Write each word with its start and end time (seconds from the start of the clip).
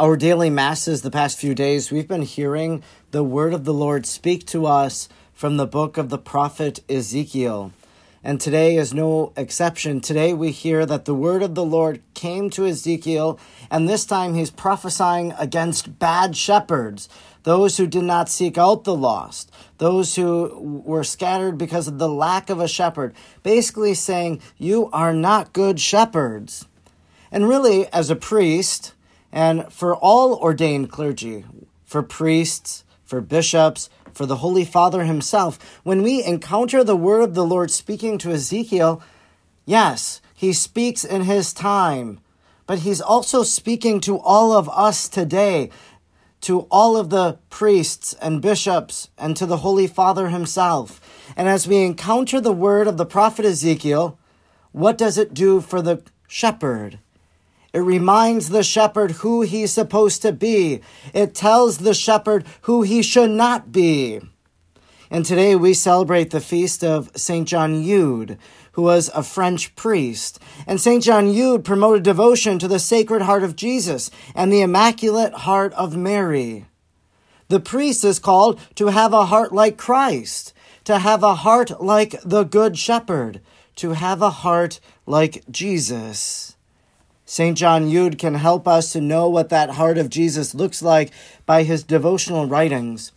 our 0.00 0.16
daily 0.16 0.50
masses 0.50 1.02
the 1.02 1.10
past 1.10 1.38
few 1.38 1.54
days, 1.54 1.92
we've 1.92 2.08
been 2.08 2.22
hearing 2.22 2.82
the 3.12 3.22
word 3.22 3.54
of 3.54 3.64
the 3.64 3.72
Lord 3.72 4.06
speak 4.06 4.44
to 4.46 4.66
us 4.66 5.08
from 5.32 5.56
the 5.56 5.68
book 5.68 5.96
of 5.96 6.08
the 6.08 6.18
prophet 6.18 6.80
Ezekiel. 6.88 7.72
And 8.24 8.40
today 8.40 8.74
is 8.74 8.92
no 8.92 9.32
exception. 9.36 10.00
Today 10.00 10.32
we 10.32 10.50
hear 10.50 10.84
that 10.84 11.04
the 11.04 11.14
word 11.14 11.44
of 11.44 11.54
the 11.54 11.64
Lord 11.64 12.02
came 12.14 12.50
to 12.50 12.66
Ezekiel, 12.66 13.38
and 13.70 13.88
this 13.88 14.04
time 14.04 14.34
he's 14.34 14.50
prophesying 14.50 15.32
against 15.38 16.00
bad 16.00 16.36
shepherds, 16.36 17.08
those 17.44 17.76
who 17.76 17.86
did 17.86 18.02
not 18.02 18.28
seek 18.28 18.58
out 18.58 18.82
the 18.82 18.96
lost, 18.96 19.52
those 19.78 20.16
who 20.16 20.82
were 20.84 21.04
scattered 21.04 21.56
because 21.56 21.86
of 21.86 21.98
the 21.98 22.08
lack 22.08 22.50
of 22.50 22.58
a 22.58 22.66
shepherd. 22.66 23.14
Basically 23.44 23.94
saying, 23.94 24.40
You 24.58 24.90
are 24.92 25.12
not 25.12 25.52
good 25.52 25.78
shepherds. 25.78 26.66
And 27.30 27.48
really, 27.48 27.86
as 27.92 28.10
a 28.10 28.16
priest, 28.16 28.93
and 29.34 29.70
for 29.72 29.96
all 29.96 30.36
ordained 30.36 30.92
clergy, 30.92 31.44
for 31.84 32.04
priests, 32.04 32.84
for 33.04 33.20
bishops, 33.20 33.90
for 34.12 34.26
the 34.26 34.36
Holy 34.36 34.64
Father 34.64 35.02
himself, 35.02 35.80
when 35.82 36.02
we 36.02 36.22
encounter 36.22 36.84
the 36.84 36.94
word 36.94 37.22
of 37.22 37.34
the 37.34 37.44
Lord 37.44 37.72
speaking 37.72 38.16
to 38.18 38.30
Ezekiel, 38.30 39.02
yes, 39.66 40.20
he 40.32 40.52
speaks 40.52 41.04
in 41.04 41.22
his 41.22 41.52
time, 41.52 42.20
but 42.64 42.78
he's 42.78 43.00
also 43.00 43.42
speaking 43.42 43.98
to 44.02 44.20
all 44.20 44.52
of 44.52 44.70
us 44.70 45.08
today, 45.08 45.68
to 46.42 46.60
all 46.70 46.96
of 46.96 47.10
the 47.10 47.38
priests 47.50 48.14
and 48.22 48.40
bishops, 48.40 49.08
and 49.18 49.36
to 49.36 49.46
the 49.46 49.58
Holy 49.58 49.88
Father 49.88 50.28
himself. 50.28 51.00
And 51.36 51.48
as 51.48 51.66
we 51.66 51.78
encounter 51.78 52.40
the 52.40 52.52
word 52.52 52.86
of 52.86 52.98
the 52.98 53.06
prophet 53.06 53.44
Ezekiel, 53.44 54.16
what 54.70 54.96
does 54.96 55.18
it 55.18 55.34
do 55.34 55.60
for 55.60 55.82
the 55.82 56.02
shepherd? 56.28 57.00
It 57.74 57.80
reminds 57.80 58.50
the 58.50 58.62
shepherd 58.62 59.10
who 59.10 59.42
he's 59.42 59.72
supposed 59.72 60.22
to 60.22 60.30
be. 60.30 60.80
It 61.12 61.34
tells 61.34 61.78
the 61.78 61.92
shepherd 61.92 62.46
who 62.62 62.82
he 62.82 63.02
should 63.02 63.30
not 63.30 63.72
be. 63.72 64.20
And 65.10 65.24
today 65.24 65.56
we 65.56 65.74
celebrate 65.74 66.30
the 66.30 66.40
feast 66.40 66.84
of 66.84 67.10
St. 67.16 67.48
John 67.48 67.82
Eudes, 67.82 68.38
who 68.72 68.82
was 68.82 69.10
a 69.12 69.24
French 69.24 69.74
priest. 69.74 70.38
And 70.68 70.80
St. 70.80 71.02
John 71.02 71.26
Eudes 71.26 71.64
promoted 71.64 72.04
devotion 72.04 72.60
to 72.60 72.68
the 72.68 72.78
Sacred 72.78 73.22
Heart 73.22 73.42
of 73.42 73.56
Jesus 73.56 74.08
and 74.36 74.52
the 74.52 74.62
Immaculate 74.62 75.34
Heart 75.34 75.72
of 75.72 75.96
Mary. 75.96 76.66
The 77.48 77.58
priest 77.58 78.04
is 78.04 78.20
called 78.20 78.60
to 78.76 78.86
have 78.86 79.12
a 79.12 79.26
heart 79.26 79.52
like 79.52 79.76
Christ, 79.76 80.52
to 80.84 81.00
have 81.00 81.24
a 81.24 81.34
heart 81.34 81.80
like 81.82 82.14
the 82.24 82.44
Good 82.44 82.78
Shepherd, 82.78 83.40
to 83.76 83.94
have 83.94 84.22
a 84.22 84.30
heart 84.30 84.78
like 85.06 85.42
Jesus. 85.50 86.53
St. 87.26 87.56
John 87.56 87.88
Eudes 87.88 88.18
can 88.18 88.34
help 88.34 88.68
us 88.68 88.92
to 88.92 89.00
know 89.00 89.28
what 89.28 89.48
that 89.48 89.70
heart 89.70 89.96
of 89.96 90.10
Jesus 90.10 90.54
looks 90.54 90.82
like 90.82 91.10
by 91.46 91.62
his 91.62 91.82
devotional 91.82 92.46
writings. 92.46 93.12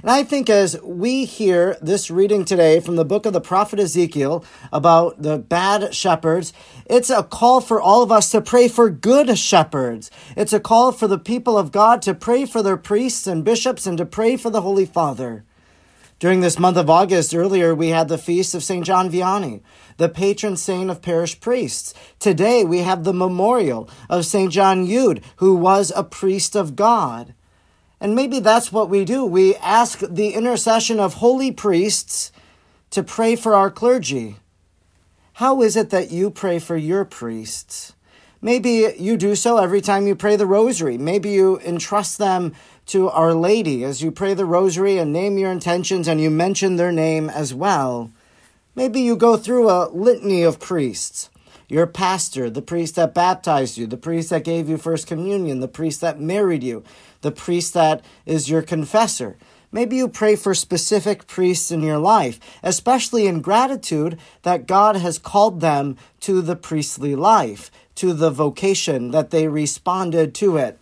And 0.00 0.10
I 0.10 0.24
think 0.24 0.50
as 0.50 0.80
we 0.82 1.26
hear 1.26 1.76
this 1.80 2.10
reading 2.10 2.44
today 2.44 2.80
from 2.80 2.96
the 2.96 3.04
book 3.04 3.24
of 3.24 3.32
the 3.32 3.40
prophet 3.40 3.78
Ezekiel 3.78 4.44
about 4.72 5.22
the 5.22 5.38
bad 5.38 5.94
shepherds, 5.94 6.52
it's 6.86 7.08
a 7.08 7.22
call 7.22 7.60
for 7.60 7.80
all 7.80 8.02
of 8.02 8.10
us 8.10 8.30
to 8.32 8.40
pray 8.40 8.66
for 8.66 8.90
good 8.90 9.38
shepherds. 9.38 10.10
It's 10.36 10.52
a 10.52 10.58
call 10.58 10.90
for 10.90 11.06
the 11.06 11.18
people 11.18 11.56
of 11.56 11.70
God 11.70 12.02
to 12.02 12.14
pray 12.14 12.46
for 12.46 12.64
their 12.64 12.76
priests 12.76 13.28
and 13.28 13.44
bishops 13.44 13.86
and 13.86 13.96
to 13.98 14.04
pray 14.04 14.36
for 14.36 14.50
the 14.50 14.62
Holy 14.62 14.86
Father. 14.86 15.44
During 16.22 16.38
this 16.38 16.56
month 16.56 16.76
of 16.76 16.88
August, 16.88 17.34
earlier, 17.34 17.74
we 17.74 17.88
had 17.88 18.06
the 18.06 18.16
feast 18.16 18.54
of 18.54 18.62
St. 18.62 18.86
John 18.86 19.10
Vianney, 19.10 19.60
the 19.96 20.08
patron 20.08 20.56
saint 20.56 20.88
of 20.88 21.02
parish 21.02 21.40
priests. 21.40 21.94
Today, 22.20 22.62
we 22.62 22.78
have 22.78 23.02
the 23.02 23.12
memorial 23.12 23.90
of 24.08 24.24
St. 24.24 24.52
John 24.52 24.86
Eudes, 24.86 25.20
who 25.38 25.56
was 25.56 25.90
a 25.96 26.04
priest 26.04 26.54
of 26.54 26.76
God. 26.76 27.34
And 28.00 28.14
maybe 28.14 28.38
that's 28.38 28.70
what 28.70 28.88
we 28.88 29.04
do. 29.04 29.26
We 29.26 29.56
ask 29.56 29.98
the 29.98 30.34
intercession 30.34 31.00
of 31.00 31.14
holy 31.14 31.50
priests 31.50 32.30
to 32.90 33.02
pray 33.02 33.34
for 33.34 33.56
our 33.56 33.68
clergy. 33.68 34.36
How 35.32 35.60
is 35.60 35.74
it 35.76 35.90
that 35.90 36.12
you 36.12 36.30
pray 36.30 36.60
for 36.60 36.76
your 36.76 37.04
priests? 37.04 37.94
Maybe 38.40 38.92
you 38.96 39.16
do 39.16 39.34
so 39.34 39.58
every 39.58 39.80
time 39.80 40.06
you 40.06 40.14
pray 40.14 40.34
the 40.34 40.46
rosary. 40.46 40.98
Maybe 40.98 41.30
you 41.30 41.58
entrust 41.60 42.18
them 42.18 42.54
to 42.86 43.08
Our 43.08 43.34
Lady 43.34 43.84
as 43.84 44.02
you 44.02 44.10
pray 44.10 44.34
the 44.34 44.44
rosary 44.44 44.98
and 44.98 45.12
name 45.12 45.38
your 45.38 45.50
intentions 45.50 46.08
and 46.08 46.20
you 46.20 46.30
mention 46.30 46.76
their 46.76 46.92
name 46.92 47.30
as 47.30 47.54
well. 47.54 48.10
Maybe 48.74 49.00
you 49.00 49.16
go 49.16 49.36
through 49.36 49.68
a 49.68 49.88
litany 49.88 50.42
of 50.42 50.58
priests 50.60 51.30
your 51.72 51.86
pastor, 51.86 52.50
the 52.50 52.60
priest 52.60 52.96
that 52.96 53.14
baptized 53.14 53.78
you, 53.78 53.86
the 53.86 53.96
priest 53.96 54.28
that 54.28 54.44
gave 54.44 54.68
you 54.68 54.76
First 54.76 55.06
Communion, 55.06 55.60
the 55.60 55.68
priest 55.68 56.02
that 56.02 56.20
married 56.20 56.62
you, 56.62 56.84
the 57.22 57.32
priest 57.32 57.72
that 57.72 58.04
is 58.26 58.50
your 58.50 58.60
confessor. 58.60 59.38
Maybe 59.72 59.96
you 59.96 60.06
pray 60.06 60.36
for 60.36 60.52
specific 60.52 61.26
priests 61.26 61.70
in 61.70 61.80
your 61.80 61.96
life, 61.96 62.38
especially 62.62 63.26
in 63.26 63.40
gratitude 63.40 64.18
that 64.42 64.66
God 64.66 64.96
has 64.96 65.16
called 65.16 65.62
them 65.62 65.96
to 66.20 66.42
the 66.42 66.56
priestly 66.56 67.16
life, 67.16 67.70
to 67.94 68.12
the 68.12 68.30
vocation, 68.30 69.10
that 69.12 69.30
they 69.30 69.48
responded 69.48 70.34
to 70.34 70.58
it. 70.58 70.78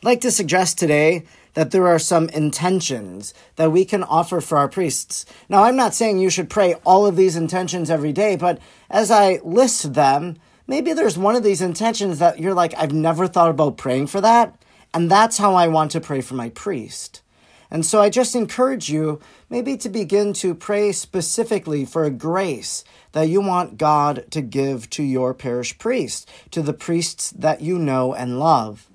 I'd 0.00 0.06
like 0.06 0.20
to 0.20 0.30
suggest 0.30 0.78
today 0.78 1.24
that 1.54 1.72
there 1.72 1.88
are 1.88 1.98
some 1.98 2.28
intentions 2.28 3.34
that 3.56 3.72
we 3.72 3.84
can 3.84 4.04
offer 4.04 4.40
for 4.40 4.56
our 4.56 4.68
priests. 4.68 5.26
Now, 5.48 5.64
I'm 5.64 5.74
not 5.74 5.92
saying 5.92 6.18
you 6.18 6.30
should 6.30 6.48
pray 6.48 6.74
all 6.86 7.04
of 7.04 7.16
these 7.16 7.34
intentions 7.34 7.90
every 7.90 8.12
day, 8.12 8.36
but 8.36 8.60
as 8.88 9.10
I 9.10 9.40
list 9.42 9.94
them, 9.94 10.36
maybe 10.68 10.92
there's 10.92 11.18
one 11.18 11.34
of 11.34 11.42
these 11.42 11.60
intentions 11.60 12.20
that 12.20 12.38
you're 12.38 12.54
like, 12.54 12.74
I've 12.78 12.92
never 12.92 13.26
thought 13.26 13.50
about 13.50 13.76
praying 13.76 14.06
for 14.06 14.20
that, 14.20 14.54
and 14.94 15.10
that's 15.10 15.38
how 15.38 15.56
I 15.56 15.66
want 15.66 15.90
to 15.92 16.00
pray 16.00 16.20
for 16.20 16.34
my 16.34 16.50
priest. 16.50 17.20
And 17.68 17.84
so 17.84 18.00
I 18.00 18.08
just 18.08 18.36
encourage 18.36 18.88
you 18.88 19.20
maybe 19.50 19.76
to 19.78 19.88
begin 19.88 20.32
to 20.34 20.54
pray 20.54 20.92
specifically 20.92 21.84
for 21.84 22.04
a 22.04 22.10
grace 22.10 22.84
that 23.12 23.28
you 23.28 23.40
want 23.40 23.78
God 23.78 24.26
to 24.30 24.42
give 24.42 24.88
to 24.90 25.02
your 25.02 25.34
parish 25.34 25.76
priest, 25.76 26.30
to 26.52 26.62
the 26.62 26.72
priests 26.72 27.32
that 27.32 27.62
you 27.62 27.80
know 27.80 28.14
and 28.14 28.38
love. 28.38 28.88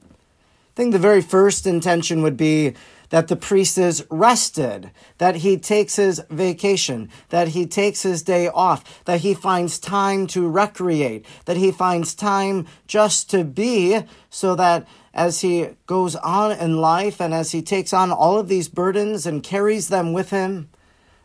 I 0.73 0.75
think 0.75 0.91
the 0.91 0.97
very 0.97 1.21
first 1.21 1.67
intention 1.67 2.23
would 2.23 2.35
be 2.35 2.73
that 3.09 3.27
the 3.27 3.35
priest 3.35 3.77
is 3.77 4.03
rested, 4.09 4.89
that 5.19 5.35
he 5.35 5.55
takes 5.55 5.97
his 5.97 6.19
vacation, 6.31 7.11
that 7.29 7.49
he 7.49 7.67
takes 7.67 8.01
his 8.01 8.23
day 8.23 8.47
off, 8.47 9.05
that 9.05 9.19
he 9.19 9.35
finds 9.35 9.77
time 9.77 10.25
to 10.25 10.49
recreate, 10.49 11.27
that 11.45 11.57
he 11.57 11.71
finds 11.71 12.15
time 12.15 12.65
just 12.87 13.29
to 13.29 13.43
be, 13.43 14.01
so 14.31 14.55
that 14.55 14.87
as 15.13 15.41
he 15.41 15.69
goes 15.85 16.15
on 16.15 16.53
in 16.53 16.77
life 16.77 17.21
and 17.21 17.35
as 17.35 17.51
he 17.51 17.61
takes 17.61 17.93
on 17.93 18.11
all 18.11 18.39
of 18.39 18.47
these 18.47 18.67
burdens 18.67 19.27
and 19.27 19.43
carries 19.43 19.89
them 19.89 20.11
with 20.11 20.31
him, 20.31 20.69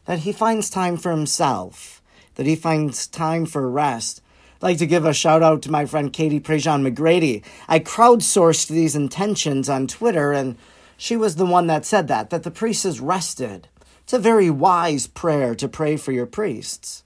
that 0.04 0.18
he 0.18 0.32
finds 0.32 0.68
time 0.68 0.98
for 0.98 1.10
himself, 1.10 2.02
that 2.34 2.44
he 2.44 2.54
finds 2.54 3.06
time 3.06 3.46
for 3.46 3.70
rest, 3.70 4.20
Like 4.60 4.78
to 4.78 4.86
give 4.86 5.04
a 5.04 5.14
shout 5.14 5.42
out 5.42 5.62
to 5.62 5.70
my 5.70 5.86
friend 5.86 6.12
Katie 6.12 6.40
Prejean 6.40 6.86
McGrady. 6.86 7.44
I 7.68 7.78
crowdsourced 7.78 8.68
these 8.68 8.96
intentions 8.96 9.68
on 9.68 9.86
Twitter, 9.86 10.32
and 10.32 10.56
she 10.96 11.16
was 11.16 11.36
the 11.36 11.46
one 11.46 11.68
that 11.68 11.84
said 11.84 12.08
that, 12.08 12.30
that 12.30 12.42
the 12.42 12.50
priest 12.50 12.84
is 12.84 12.98
rested. 12.98 13.68
It's 14.02 14.12
a 14.12 14.18
very 14.18 14.50
wise 14.50 15.06
prayer 15.06 15.54
to 15.54 15.68
pray 15.68 15.96
for 15.96 16.10
your 16.10 16.26
priests. 16.26 17.04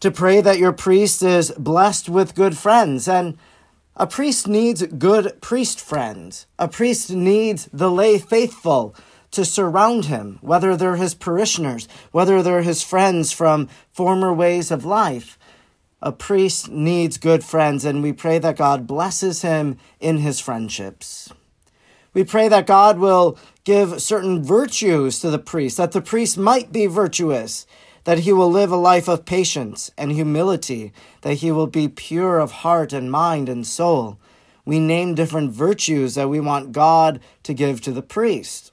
To 0.00 0.10
pray 0.10 0.42
that 0.42 0.58
your 0.58 0.72
priest 0.72 1.22
is 1.22 1.50
blessed 1.52 2.10
with 2.10 2.34
good 2.34 2.58
friends. 2.58 3.08
And 3.08 3.38
a 3.96 4.06
priest 4.06 4.46
needs 4.46 4.82
good 4.82 5.40
priest 5.40 5.80
friends. 5.80 6.46
A 6.58 6.68
priest 6.68 7.10
needs 7.10 7.70
the 7.72 7.90
lay 7.90 8.18
faithful 8.18 8.94
to 9.30 9.46
surround 9.46 10.06
him, 10.06 10.38
whether 10.42 10.76
they're 10.76 10.96
his 10.96 11.14
parishioners, 11.14 11.88
whether 12.10 12.42
they're 12.42 12.62
his 12.62 12.82
friends 12.82 13.32
from 13.32 13.68
former 13.92 14.32
ways 14.32 14.70
of 14.70 14.84
life. 14.84 15.38
A 16.04 16.10
priest 16.10 16.68
needs 16.68 17.16
good 17.16 17.44
friends, 17.44 17.84
and 17.84 18.02
we 18.02 18.12
pray 18.12 18.40
that 18.40 18.56
God 18.56 18.88
blesses 18.88 19.42
him 19.42 19.78
in 20.00 20.18
his 20.18 20.40
friendships. 20.40 21.32
We 22.12 22.24
pray 22.24 22.48
that 22.48 22.66
God 22.66 22.98
will 22.98 23.38
give 23.62 24.02
certain 24.02 24.42
virtues 24.42 25.20
to 25.20 25.30
the 25.30 25.38
priest, 25.38 25.76
that 25.76 25.92
the 25.92 26.00
priest 26.00 26.36
might 26.36 26.72
be 26.72 26.86
virtuous, 26.86 27.68
that 28.02 28.20
he 28.20 28.32
will 28.32 28.50
live 28.50 28.72
a 28.72 28.76
life 28.76 29.06
of 29.06 29.24
patience 29.24 29.92
and 29.96 30.10
humility, 30.10 30.92
that 31.20 31.34
he 31.34 31.52
will 31.52 31.68
be 31.68 31.86
pure 31.86 32.40
of 32.40 32.50
heart 32.50 32.92
and 32.92 33.12
mind 33.12 33.48
and 33.48 33.64
soul. 33.64 34.18
We 34.64 34.80
name 34.80 35.14
different 35.14 35.52
virtues 35.52 36.16
that 36.16 36.28
we 36.28 36.40
want 36.40 36.72
God 36.72 37.20
to 37.44 37.54
give 37.54 37.80
to 37.82 37.92
the 37.92 38.02
priest. 38.02 38.72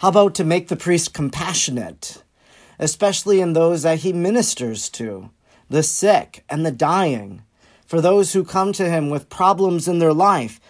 How 0.00 0.08
about 0.08 0.34
to 0.34 0.44
make 0.44 0.68
the 0.68 0.76
priest 0.76 1.14
compassionate, 1.14 2.22
especially 2.78 3.40
in 3.40 3.54
those 3.54 3.82
that 3.82 4.00
he 4.00 4.12
ministers 4.12 4.90
to? 4.90 5.30
The 5.68 5.82
sick, 5.82 6.44
and 6.48 6.64
the 6.64 6.70
dying. 6.70 7.42
For 7.86 8.00
those 8.00 8.32
who 8.32 8.44
come 8.44 8.72
to 8.74 8.88
him 8.88 9.10
with 9.10 9.28
problems 9.28 9.86
in 9.88 9.98
their 9.98 10.12
life, 10.12 10.60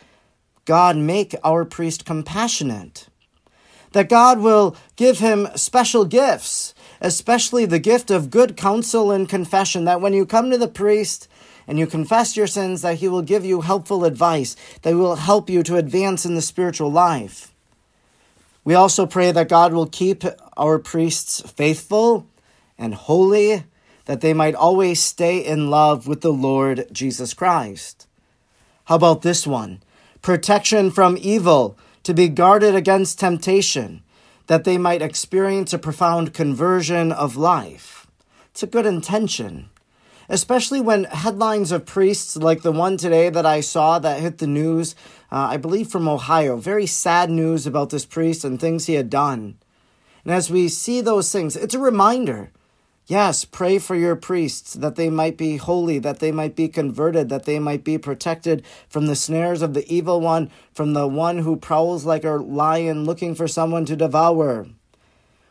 God 0.64 0.96
make 0.96 1.34
our 1.44 1.64
priest 1.64 2.04
compassionate. 2.04 3.08
That 3.92 4.08
God 4.08 4.40
will 4.40 4.76
give 4.96 5.20
him 5.20 5.48
special 5.54 6.04
gifts, 6.04 6.74
especially 7.00 7.64
the 7.64 7.78
gift 7.78 8.10
of 8.10 8.30
good 8.30 8.56
counsel 8.56 9.10
and 9.10 9.28
confession. 9.28 9.84
That 9.84 10.00
when 10.00 10.12
you 10.12 10.26
come 10.26 10.50
to 10.50 10.58
the 10.58 10.68
priest 10.68 11.28
and 11.66 11.78
you 11.78 11.86
confess 11.86 12.36
your 12.36 12.46
sins, 12.46 12.82
that 12.82 12.96
He 12.96 13.08
will 13.08 13.22
give 13.22 13.44
you 13.44 13.60
helpful 13.62 14.04
advice 14.04 14.56
that 14.82 14.94
will 14.94 15.16
help 15.16 15.50
you 15.50 15.62
to 15.64 15.76
advance 15.76 16.24
in 16.24 16.34
the 16.34 16.42
spiritual 16.42 16.90
life. 16.90 17.52
We 18.64 18.74
also 18.74 19.06
pray 19.06 19.32
that 19.32 19.48
God 19.48 19.72
will 19.72 19.86
keep 19.86 20.24
our 20.56 20.78
priests 20.78 21.40
faithful 21.40 22.26
and 22.78 22.94
holy, 22.94 23.64
that 24.06 24.20
they 24.20 24.32
might 24.32 24.54
always 24.54 25.00
stay 25.00 25.38
in 25.38 25.70
love 25.70 26.08
with 26.08 26.22
the 26.22 26.32
Lord 26.32 26.86
Jesus 26.90 27.34
Christ. 27.34 28.08
How 28.86 28.96
about 28.96 29.22
this 29.22 29.46
one? 29.46 29.82
Protection 30.22 30.90
from 30.90 31.18
evil, 31.20 31.78
to 32.02 32.14
be 32.14 32.28
guarded 32.28 32.74
against 32.74 33.20
temptation, 33.20 34.02
that 34.46 34.64
they 34.64 34.78
might 34.78 35.02
experience 35.02 35.72
a 35.72 35.78
profound 35.78 36.34
conversion 36.34 37.12
of 37.12 37.36
life. 37.36 38.06
It's 38.50 38.62
a 38.62 38.66
good 38.66 38.86
intention 38.86 39.68
especially 40.28 40.80
when 40.80 41.04
headlines 41.04 41.72
of 41.72 41.86
priests 41.86 42.36
like 42.36 42.62
the 42.62 42.72
one 42.72 42.96
today 42.96 43.30
that 43.30 43.46
I 43.46 43.60
saw 43.60 43.98
that 43.98 44.20
hit 44.20 44.38
the 44.38 44.46
news, 44.46 44.94
uh, 45.30 45.48
I 45.50 45.56
believe 45.56 45.88
from 45.88 46.08
Ohio, 46.08 46.56
very 46.56 46.86
sad 46.86 47.30
news 47.30 47.66
about 47.66 47.90
this 47.90 48.04
priest 48.04 48.44
and 48.44 48.60
things 48.60 48.86
he 48.86 48.94
had 48.94 49.10
done. 49.10 49.56
And 50.24 50.34
as 50.34 50.50
we 50.50 50.68
see 50.68 51.00
those 51.00 51.30
things, 51.30 51.56
it's 51.56 51.74
a 51.74 51.78
reminder. 51.78 52.50
Yes, 53.08 53.44
pray 53.44 53.78
for 53.78 53.94
your 53.94 54.16
priests 54.16 54.74
that 54.74 54.96
they 54.96 55.10
might 55.10 55.36
be 55.36 55.58
holy, 55.58 56.00
that 56.00 56.18
they 56.18 56.32
might 56.32 56.56
be 56.56 56.66
converted, 56.66 57.28
that 57.28 57.44
they 57.44 57.60
might 57.60 57.84
be 57.84 57.98
protected 57.98 58.64
from 58.88 59.06
the 59.06 59.14
snares 59.14 59.62
of 59.62 59.74
the 59.74 59.86
evil 59.92 60.20
one, 60.20 60.50
from 60.72 60.92
the 60.92 61.06
one 61.06 61.38
who 61.38 61.54
prowls 61.54 62.04
like 62.04 62.24
a 62.24 62.30
lion 62.32 63.04
looking 63.04 63.36
for 63.36 63.46
someone 63.46 63.84
to 63.84 63.94
devour. 63.94 64.66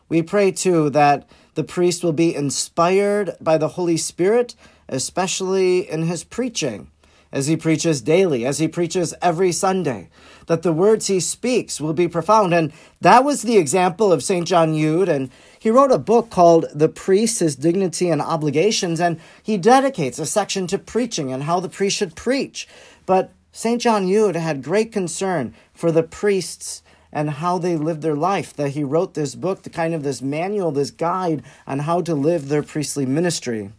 We 0.10 0.22
pray 0.22 0.52
too 0.52 0.90
that 0.90 1.30
the 1.54 1.64
priest 1.64 2.04
will 2.04 2.12
be 2.12 2.36
inspired 2.36 3.38
by 3.40 3.58
the 3.58 3.70
Holy 3.70 3.96
Spirit, 3.96 4.54
especially 4.90 5.90
in 5.90 6.04
his 6.04 6.26
preaching, 6.26 6.92
as 7.36 7.48
he 7.48 7.58
preaches 7.58 8.00
daily, 8.00 8.46
as 8.46 8.60
he 8.60 8.68
preaches 8.68 9.14
every 9.22 9.52
Sunday, 9.52 10.08
that 10.46 10.62
the 10.62 10.72
words 10.72 11.08
he 11.08 11.20
speaks 11.20 11.82
will 11.82 11.92
be 11.92 12.08
profound. 12.08 12.54
And 12.54 12.72
that 13.02 13.26
was 13.26 13.42
the 13.42 13.58
example 13.58 14.14
of 14.14 14.24
St. 14.24 14.48
John 14.48 14.74
Eudes. 14.74 15.10
And 15.10 15.30
he 15.60 15.70
wrote 15.70 15.92
a 15.92 15.98
book 15.98 16.30
called 16.30 16.68
The 16.74 16.88
Priest, 16.88 17.42
His 17.42 17.58
Dignity 17.58 18.10
and 18.10 18.22
Obligations, 18.22 19.02
and 19.02 19.20
he 19.44 19.58
dedicates 19.58 20.18
a 20.18 20.26
section 20.26 20.66
to 20.68 20.80
preaching 20.80 21.34
and 21.34 21.44
how 21.44 21.60
the 21.60 21.68
priest 21.68 21.98
should 21.98 22.16
preach. 22.16 22.70
But 23.06 23.34
St. 23.52 23.82
John 23.82 24.08
Eudes 24.08 24.40
had 24.40 24.64
great 24.64 24.94
concern 24.94 25.54
for 25.74 25.92
the 25.92 26.04
priests 26.04 26.84
and 27.12 27.30
how 27.32 27.58
they 27.58 27.76
lived 27.76 28.02
their 28.02 28.16
life. 28.16 28.54
That 28.54 28.70
he 28.70 28.86
wrote 28.86 29.14
this 29.14 29.36
book, 29.36 29.64
the 29.64 29.70
kind 29.70 29.94
of 29.94 30.04
this 30.04 30.22
manual, 30.22 30.72
this 30.72 30.92
guide 30.92 31.44
on 31.68 31.80
how 31.80 32.00
to 32.00 32.16
live 32.16 32.48
their 32.48 32.64
priestly 32.64 33.06
ministry. 33.06 33.72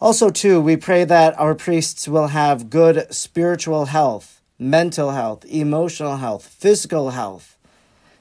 Also, 0.00 0.30
too, 0.30 0.60
we 0.60 0.78
pray 0.78 1.04
that 1.04 1.38
our 1.38 1.54
priests 1.54 2.08
will 2.08 2.28
have 2.28 2.70
good 2.70 3.06
spiritual 3.12 3.86
health, 3.86 4.40
mental 4.58 5.10
health, 5.10 5.44
emotional 5.44 6.16
health, 6.16 6.46
physical 6.46 7.10
health, 7.10 7.58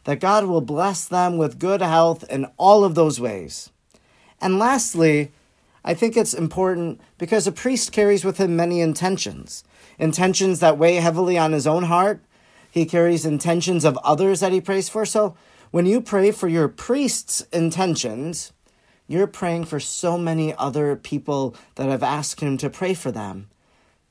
that 0.03 0.19
God 0.19 0.43
will 0.45 0.59
bless 0.59 1.05
them 1.05 1.37
with 1.37 1.57
good 1.57 1.81
health 1.81 2.29
in 2.29 2.45
all 2.57 2.83
of 2.83 2.95
those 2.95 3.21
ways. 3.21 3.69
And 4.41 4.59
lastly, 4.59 5.31
I 5.85 5.93
think 5.93 6.17
it's 6.17 6.33
important 6.33 6.99
because 7.17 7.47
a 7.47 7.51
priest 7.51 7.93
carries 7.93 8.25
with 8.25 8.37
him 8.37 8.55
many 8.55 8.81
intentions 8.81 9.63
intentions 9.97 10.61
that 10.61 10.77
weigh 10.77 10.95
heavily 10.95 11.37
on 11.37 11.51
his 11.51 11.67
own 11.67 11.83
heart, 11.83 12.21
he 12.71 12.85
carries 12.85 13.25
intentions 13.25 13.83
of 13.83 13.97
others 13.97 14.39
that 14.39 14.53
he 14.53 14.61
prays 14.61 14.87
for. 14.87 15.05
So 15.05 15.35
when 15.71 15.85
you 15.85 15.99
pray 15.99 16.31
for 16.31 16.47
your 16.47 16.69
priest's 16.69 17.41
intentions, 17.51 18.53
you're 19.09 19.27
praying 19.27 19.65
for 19.65 19.79
so 19.79 20.17
many 20.17 20.53
other 20.55 20.95
people 20.95 21.55
that 21.75 21.89
have 21.89 22.03
asked 22.03 22.39
him 22.39 22.57
to 22.57 22.69
pray 22.69 22.93
for 22.93 23.11
them. 23.11 23.49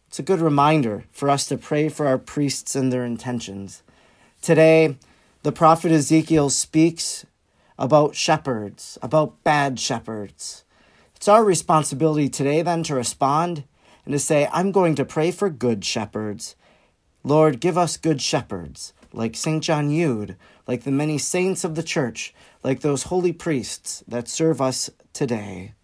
It's 0.09 0.19
a 0.19 0.25
good 0.25 0.41
reminder 0.41 1.05
for 1.13 1.31
us 1.31 1.47
to 1.47 1.57
pray 1.57 1.89
for 1.89 2.07
our 2.07 2.19
priests 2.19 2.75
and 2.75 2.93
their 2.93 3.05
intentions. 3.05 3.83
Today, 4.43 4.97
the 5.45 5.53
prophet 5.53 5.93
Ezekiel 5.93 6.51
speaks 6.51 7.25
about 7.79 8.17
shepherds, 8.17 8.99
about 9.01 9.45
bad 9.45 9.79
shepherds. 9.79 10.65
It's 11.15 11.29
our 11.29 11.45
responsibility 11.45 12.29
today 12.29 12.63
then 12.63 12.83
to 12.83 12.97
respond 12.97 13.63
and 14.05 14.13
to 14.13 14.19
say, 14.19 14.49
I'm 14.53 14.73
going 14.73 14.97
to 14.97 15.05
pray 15.05 15.31
for 15.31 15.49
good 15.49 15.85
shepherds 15.85 16.57
Lord, 17.25 17.61
give 17.61 17.77
us 17.77 17.97
good 17.97 18.23
shepherds, 18.23 18.95
like 19.13 19.37
St. 19.37 19.63
John 19.63 19.91
Eudes, 19.91 20.37
like 20.67 20.85
the 20.85 20.91
many 20.91 21.19
saints 21.19 21.65
of 21.65 21.75
the 21.75 21.83
church, 21.83 22.35
like 22.63 22.81
those 22.81 23.05
holy 23.05 23.33
priests 23.33 24.03
that 24.07 24.29
serve 24.29 24.61
us 24.61 24.91
today. 25.13 25.75